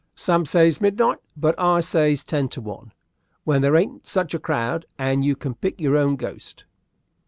"Some 0.15 0.47
says 0.47 0.81
midnight, 0.81 1.19
but 1.37 1.53
I 1.59 1.79
says 1.79 2.23
ten 2.23 2.47
to 2.49 2.61
one, 2.61 2.91
when 3.43 3.61
there 3.61 3.75
ain't 3.75 4.07
such 4.07 4.33
a 4.33 4.39
crowd, 4.39 4.87
and 4.97 5.23
you 5.23 5.35
can 5.35 5.53
pick 5.53 5.79
your 5.79 5.95
own 5.95 6.15
ghost. 6.15 6.65